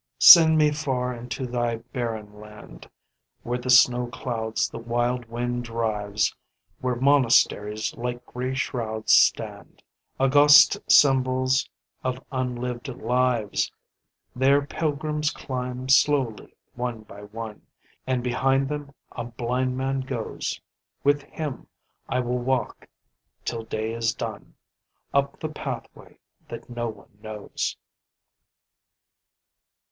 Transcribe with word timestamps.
Send 0.17 0.57
me 0.57 0.71
far 0.71 1.13
into 1.13 1.45
Thy 1.45 1.75
barren 1.75 2.33
land 2.39 2.89
Where 3.43 3.59
the 3.59 3.69
snow 3.69 4.07
clouds 4.07 4.67
the 4.67 4.79
wild 4.79 5.25
wind 5.25 5.63
drives, 5.65 6.35
Where 6.79 6.95
monasteries 6.95 7.93
like 7.95 8.25
gray 8.25 8.55
shrouds 8.55 9.13
stand 9.13 9.83
August 10.19 10.77
symbols 10.91 11.69
of 12.03 12.19
unlived 12.31 12.87
lives. 12.87 13.71
There 14.35 14.65
pilgrims 14.65 15.29
climb 15.29 15.87
slowly 15.87 16.55
one 16.73 17.01
by 17.01 17.21
one, 17.25 17.61
And 18.07 18.23
behind 18.23 18.69
them 18.69 18.95
a 19.11 19.23
blind 19.25 19.77
man 19.77 19.99
goes: 20.01 20.59
With 21.03 21.21
him 21.25 21.67
I 22.09 22.21
will 22.21 22.39
walk 22.39 22.87
till 23.45 23.65
day 23.65 23.93
is 23.93 24.15
done 24.15 24.55
Up 25.13 25.39
the 25.39 25.49
pathway 25.49 26.17
that 26.47 26.71
no 26.71 26.89
one 26.89 27.19
knows 27.21 27.77